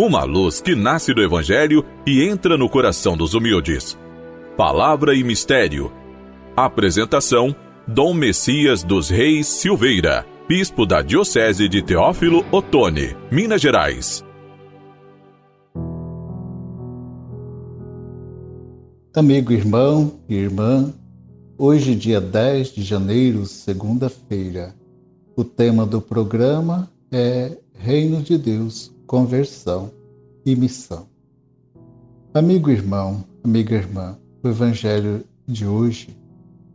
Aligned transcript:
Uma 0.00 0.22
luz 0.22 0.60
que 0.60 0.76
nasce 0.76 1.12
do 1.12 1.20
Evangelho 1.20 1.84
e 2.06 2.22
entra 2.22 2.56
no 2.56 2.68
coração 2.68 3.16
dos 3.16 3.34
humildes. 3.34 3.98
Palavra 4.56 5.12
e 5.12 5.24
Mistério. 5.24 5.92
Apresentação: 6.56 7.52
Dom 7.84 8.14
Messias 8.14 8.84
dos 8.84 9.10
Reis 9.10 9.48
Silveira, 9.48 10.24
Bispo 10.48 10.86
da 10.86 11.02
Diocese 11.02 11.68
de 11.68 11.82
Teófilo 11.82 12.46
Otoni, 12.52 13.16
Minas 13.28 13.60
Gerais. 13.60 14.24
Amigo 19.16 19.52
irmão 19.52 20.12
e 20.28 20.36
irmã, 20.36 20.94
hoje, 21.58 21.96
dia 21.96 22.20
10 22.20 22.72
de 22.72 22.84
janeiro, 22.84 23.44
segunda-feira, 23.46 24.76
o 25.34 25.42
tema 25.42 25.84
do 25.84 26.00
programa 26.00 26.88
é 27.10 27.58
Reino 27.74 28.22
de 28.22 28.38
Deus, 28.38 28.92
Conversão 29.04 29.97
e 30.48 30.56
Missão. 30.56 31.06
Amigo 32.32 32.70
irmão, 32.70 33.22
amiga 33.44 33.74
irmã, 33.74 34.18
o 34.42 34.48
Evangelho 34.48 35.22
de 35.46 35.66
hoje 35.66 36.16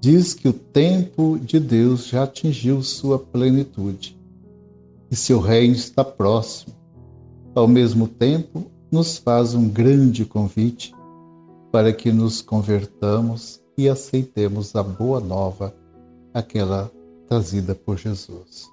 diz 0.00 0.32
que 0.32 0.48
o 0.48 0.54
tempo 0.54 1.38
de 1.38 1.60
Deus 1.60 2.06
já 2.06 2.22
atingiu 2.22 2.82
sua 2.82 3.18
plenitude 3.18 4.18
e 5.10 5.14
seu 5.14 5.38
reino 5.38 5.74
está 5.74 6.02
próximo. 6.02 6.74
Ao 7.54 7.68
mesmo 7.68 8.08
tempo, 8.08 8.64
nos 8.90 9.18
faz 9.18 9.52
um 9.52 9.68
grande 9.68 10.24
convite 10.24 10.94
para 11.70 11.92
que 11.92 12.10
nos 12.10 12.40
convertamos 12.40 13.60
e 13.76 13.86
aceitemos 13.86 14.74
a 14.74 14.82
boa 14.82 15.20
nova, 15.20 15.74
aquela 16.32 16.90
trazida 17.28 17.74
por 17.74 17.98
Jesus. 17.98 18.70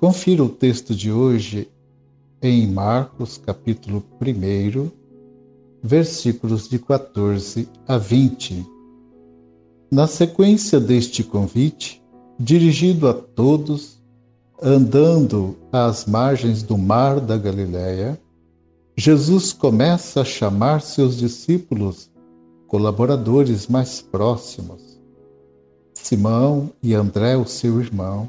Confira 0.00 0.42
o 0.42 0.48
texto 0.48 0.92
de 0.92 1.12
hoje 1.12 1.68
em 2.42 2.66
Marcos, 2.66 3.38
capítulo 3.38 4.04
1, 4.20 4.90
versículos 5.82 6.68
de 6.68 6.78
14 6.78 7.68
a 7.86 7.96
20. 7.96 8.66
Na 9.90 10.06
sequência 10.06 10.78
deste 10.78 11.24
convite, 11.24 12.02
dirigido 12.38 13.08
a 13.08 13.14
todos, 13.14 14.02
andando 14.62 15.56
às 15.72 16.06
margens 16.06 16.62
do 16.62 16.76
mar 16.76 17.20
da 17.20 17.36
Galiléia, 17.36 18.20
Jesus 18.96 19.52
começa 19.52 20.22
a 20.22 20.24
chamar 20.24 20.80
seus 20.80 21.16
discípulos, 21.16 22.10
colaboradores 22.66 23.66
mais 23.66 24.00
próximos, 24.00 25.00
Simão 25.94 26.70
e 26.82 26.94
André, 26.94 27.36
o 27.36 27.46
seu 27.46 27.80
irmão, 27.80 28.28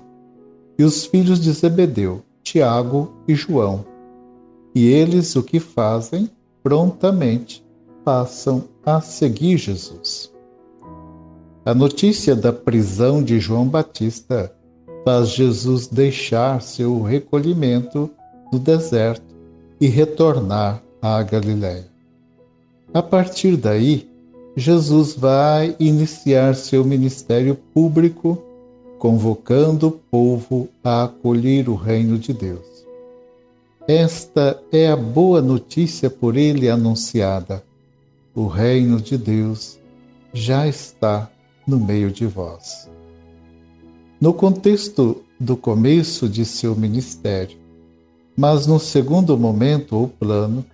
e 0.77 0.83
os 0.83 1.05
filhos 1.05 1.39
de 1.39 1.52
Zebedeu, 1.52 2.21
Tiago 2.44 3.11
e 3.27 3.36
João. 3.36 3.97
E 4.80 4.86
eles 4.89 5.36
o 5.36 5.42
que 5.42 5.59
fazem? 5.59 6.30
Prontamente 6.61 7.66
passam 8.06 8.66
a 8.86 9.02
seguir 9.02 9.58
Jesus. 9.58 10.31
A 11.66 11.73
notícia 11.73 12.36
da 12.36 12.53
prisão 12.53 13.23
de 13.23 13.39
João 13.39 13.67
Batista 13.67 14.53
faz 15.03 15.30
Jesus 15.30 15.88
deixar 15.88 16.61
seu 16.61 17.02
recolhimento 17.02 18.08
no 18.53 18.59
deserto 18.59 19.36
e 19.81 19.88
retornar 19.88 20.83
à 21.02 21.23
Galiléia. 21.23 21.88
A 22.94 23.02
partir 23.02 23.58
daí, 23.58 24.08
Jesus 24.55 25.16
vai 25.16 25.75
iniciar 25.80 26.53
seu 26.53 26.86
ministério 26.86 27.55
público, 27.73 28.38
convocando 29.00 29.88
o 29.88 29.92
povo 29.92 30.70
a 30.83 31.05
acolher 31.05 31.67
o 31.67 31.73
reino 31.73 32.20
de 32.20 32.31
Deus. 32.31 32.77
Esta 33.88 34.61
é 34.69 34.89
a 34.91 34.97
boa 34.97 35.41
notícia 35.41 36.09
por 36.09 36.35
ele 36.35 36.69
anunciada. 36.69 37.63
O 38.35 38.45
reino 38.45 38.99
de 38.99 39.17
Deus 39.17 39.80
já 40.33 40.67
está 40.67 41.31
no 41.65 41.80
meio 41.80 42.11
de 42.11 42.26
vós. 42.26 42.89
No 44.20 44.33
contexto 44.33 45.23
do 45.39 45.55
começo 45.55 46.27
de 46.27 46.43
seu 46.43 46.76
ministério, 46.76 47.58
mas 48.36 48.67
no 48.67 48.77
segundo 48.77 49.37
momento 49.37 49.95
ou 49.95 50.09
plano, 50.09 50.65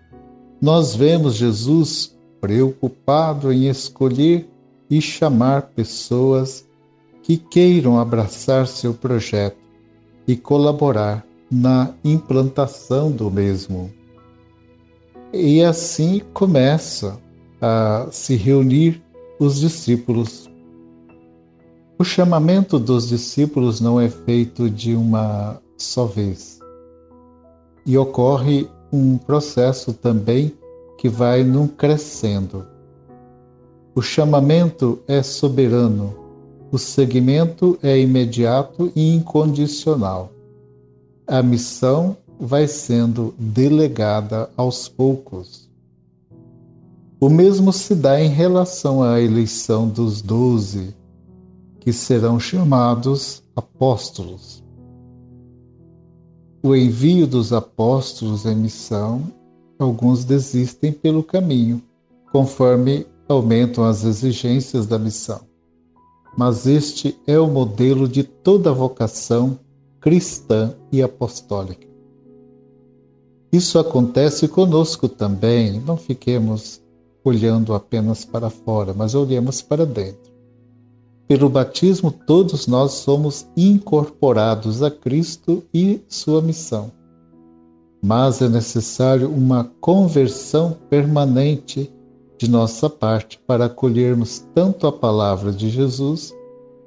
nós 0.60 0.96
vemos 0.96 1.36
Jesus 1.36 2.18
preocupado 2.42 3.54
em 3.54 3.70
escolher 3.70 4.50
e 4.90 5.00
chamar 5.00 5.62
pessoas 5.76 6.68
que 7.22 7.38
queiram 7.38 8.00
abraçar 8.00 8.66
seu 8.66 8.92
projeto 8.92 9.62
e 10.28 10.36
colaborar 10.36 11.24
na 11.54 11.94
implantação 12.04 13.12
do 13.12 13.30
mesmo. 13.30 13.92
E 15.32 15.64
assim 15.64 16.20
começa 16.34 17.20
a 17.62 18.08
se 18.12 18.36
reunir 18.36 19.04
os 19.40 19.60
discípulos. 19.60 20.50
O 22.00 22.04
chamamento 22.04 22.80
dos 22.80 23.08
discípulos 23.08 23.80
não 23.80 24.02
é 24.02 24.10
feito 24.10 24.68
de 24.68 24.96
uma 24.96 25.62
só 25.78 26.06
vez 26.06 26.60
e 27.86 27.98
ocorre 27.98 28.68
um 28.92 29.18
processo 29.18 29.94
também 29.94 30.52
que 30.98 31.08
vai 31.08 31.44
num 31.44 31.68
crescendo. 31.68 32.66
O 33.94 34.02
chamamento 34.02 35.00
é 35.08 35.22
soberano, 35.22 36.16
o 36.72 36.80
segmento 36.80 37.78
é 37.84 38.00
imediato 38.00 38.92
e 38.96 39.14
incondicional. 39.14 40.33
A 41.28 41.42
missão 41.42 42.18
vai 42.40 42.68
sendo 42.68 43.34
delegada 43.38 44.50
aos 44.58 44.88
poucos. 44.88 45.70
O 47.20 47.30
mesmo 47.30 47.72
se 47.72 47.96
dá 47.96 48.20
em 48.22 48.30
relação 48.30 49.02
à 49.02 49.22
eleição 49.22 49.88
dos 49.88 50.22
doze, 50.22 50.96
que 51.80 51.94
serão 51.94 52.40
chamados 52.40 53.44
apóstolos 53.56 54.64
o 56.66 56.74
envio 56.74 57.28
dos 57.28 57.52
apóstolos 57.52 58.46
em 58.46 58.56
missão, 58.56 59.22
alguns 59.78 60.24
desistem 60.24 60.94
pelo 60.94 61.22
caminho, 61.22 61.84
conforme 62.32 63.06
aumentam 63.28 63.84
as 63.84 64.06
exigências 64.06 64.88
da 64.88 64.98
missão. 64.98 65.42
Mas 66.38 66.66
este 66.66 67.20
é 67.28 67.38
o 67.38 67.48
modelo 67.50 68.08
de 68.08 68.24
toda 68.24 68.72
vocação 68.72 69.60
cristã 70.04 70.76
e 70.92 71.02
apostólica. 71.02 71.88
Isso 73.54 73.80
acontece 73.80 74.50
conosco 74.50 75.08
também, 75.08 75.80
não 75.80 75.96
fiquemos 75.96 76.82
olhando 77.24 77.74
apenas 77.74 78.26
para 78.26 78.50
fora, 78.50 78.94
mas 78.94 79.16
olhemos 79.16 79.62
para 79.62 79.86
dentro. 79.86 80.34
Pelo 81.26 81.48
batismo, 81.48 82.12
todos 82.12 82.68
nós 82.68 82.92
somos 82.92 83.48
incorporados 83.56 84.84
a 84.84 84.92
Cristo 84.92 85.64
e 85.74 86.02
sua 86.10 86.42
missão. 86.42 86.92
Mas 88.04 88.42
é 88.42 88.50
necessário 88.50 89.30
uma 89.30 89.72
conversão 89.80 90.76
permanente 90.90 91.90
de 92.38 92.50
nossa 92.50 92.90
parte 92.90 93.40
para 93.48 93.66
acolhermos 93.66 94.46
tanto 94.54 94.86
a 94.86 94.92
palavra 94.92 95.50
de 95.50 95.70
Jesus 95.70 96.36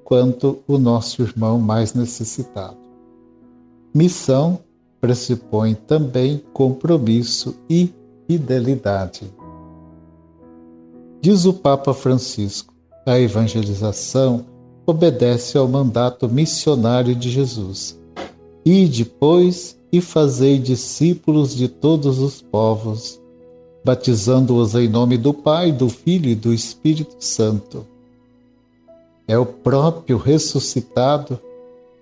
quanto 0.05 0.59
o 0.69 0.77
nosso 0.77 1.23
irmão 1.23 1.59
mais 1.59 1.95
necessitado. 1.95 2.86
Missão 3.97 4.59
pressupõe 5.01 5.73
também 5.73 6.43
compromisso 6.53 7.57
e 7.67 7.89
fidelidade. 8.27 9.23
Diz 11.23 11.47
o 11.47 11.55
Papa 11.55 11.95
Francisco: 11.95 12.75
a 13.07 13.19
evangelização 13.19 14.45
obedece 14.85 15.57
ao 15.57 15.67
mandato 15.67 16.29
missionário 16.29 17.15
de 17.15 17.31
Jesus. 17.31 17.99
E 18.67 18.87
depois 18.87 19.81
e 19.91 20.03
fazei 20.03 20.59
discípulos 20.59 21.57
de 21.57 21.67
todos 21.67 22.19
os 22.19 22.43
povos, 22.43 23.19
batizando-os 23.83 24.75
em 24.75 24.89
nome 24.89 25.17
do 25.17 25.33
Pai, 25.33 25.73
do 25.73 25.89
Filho 25.89 26.29
e 26.29 26.35
do 26.35 26.53
Espírito 26.53 27.17
Santo. 27.19 27.87
É 29.27 29.39
o 29.39 29.47
próprio 29.47 30.19
ressuscitado 30.19 31.41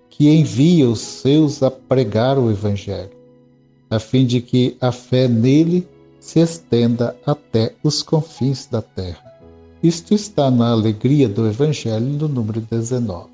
que 0.09 0.29
envia 0.29 0.87
os 0.89 0.99
seus 0.99 1.61
a 1.61 1.69
pregar 1.69 2.37
o 2.37 2.49
Evangelho, 2.49 3.11
a 3.89 3.99
fim 3.99 4.25
de 4.25 4.41
que 4.41 4.77
a 4.79 4.91
fé 4.91 5.27
nele 5.27 5.87
se 6.19 6.39
estenda 6.39 7.15
até 7.25 7.75
os 7.83 8.01
confins 8.01 8.65
da 8.65 8.81
terra. 8.81 9.25
Isto 9.83 10.13
está 10.13 10.49
na 10.49 10.71
alegria 10.71 11.29
do 11.29 11.47
Evangelho 11.47 12.05
no 12.05 12.27
número 12.27 12.61
19. 12.61 13.29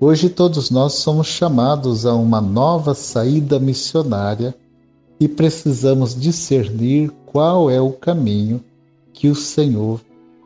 Hoje 0.00 0.28
todos 0.28 0.70
nós 0.70 0.94
somos 0.94 1.26
chamados 1.26 2.06
a 2.06 2.14
uma 2.14 2.40
nova 2.40 2.94
saída 2.94 3.60
missionária 3.60 4.54
e 5.20 5.28
precisamos 5.28 6.18
discernir 6.18 7.12
qual 7.26 7.70
é 7.70 7.80
o 7.80 7.92
caminho 7.92 8.60
que 9.12 9.28
o 9.28 9.34
Senhor 9.34 10.00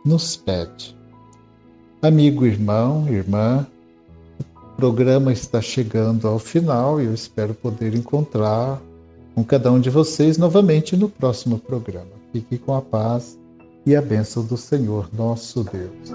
nos 0.05 0.37
pede. 0.37 0.94
Amigo, 2.02 2.44
irmão, 2.44 3.08
irmã, 3.08 3.67
programa 4.76 5.32
está 5.32 5.61
chegando 5.61 6.28
ao 6.28 6.38
final 6.38 7.00
e 7.00 7.06
eu 7.06 7.14
espero 7.14 7.55
poder 7.55 7.94
encontrar 7.94 8.81
com 9.34 9.43
cada 9.43 9.73
um 9.73 9.81
de 9.81 9.88
vocês 9.88 10.37
novamente 10.37 10.96
no 10.96 11.08
próximo 11.08 11.58
programa. 11.58 12.11
Fique 12.31 12.58
com 12.58 12.75
a 12.75 12.82
paz 12.82 13.38
e 13.87 13.96
a 13.96 14.02
bênção 14.02 14.44
do 14.44 14.56
Senhor 14.56 15.08
nosso 15.17 15.64
Deus. 15.64 16.12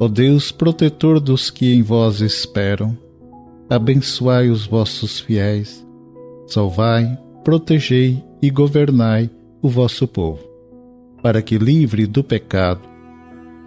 Ó 0.00 0.08
Deus, 0.08 0.50
protetor 0.50 1.20
dos 1.20 1.50
que 1.50 1.74
em 1.74 1.82
vós 1.82 2.20
esperam, 2.20 2.96
abençoai 3.68 4.50
os 4.50 4.66
vossos 4.66 5.20
fiéis, 5.20 5.86
salvai, 6.46 7.18
protegei 7.42 8.22
e 8.42 8.50
governai 8.50 9.30
o 9.64 9.68
vosso 9.70 10.06
povo, 10.06 10.46
para 11.22 11.40
que, 11.40 11.56
livre 11.56 12.06
do 12.06 12.22
pecado 12.22 12.82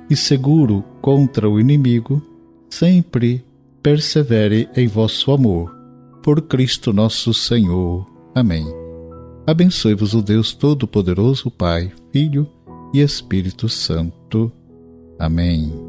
e 0.07 0.15
seguro 0.15 0.83
contra 1.01 1.49
o 1.49 1.59
inimigo, 1.59 2.21
sempre 2.69 3.43
persevere 3.81 4.69
em 4.75 4.87
vosso 4.87 5.31
amor. 5.31 5.75
Por 6.21 6.43
Cristo 6.43 6.93
nosso 6.93 7.33
Senhor. 7.33 8.05
Amém. 8.35 8.63
Abençoe-vos 9.47 10.13
o 10.13 10.21
Deus 10.21 10.53
Todo-Poderoso, 10.53 11.49
Pai, 11.49 11.91
Filho 12.11 12.47
e 12.93 13.01
Espírito 13.01 13.67
Santo. 13.67 14.51
Amém. 15.17 15.86